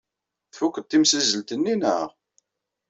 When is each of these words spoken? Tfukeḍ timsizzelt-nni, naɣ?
Tfukeḍ 0.51 0.85
timsizzelt-nni, 0.87 1.75
naɣ? 1.75 2.09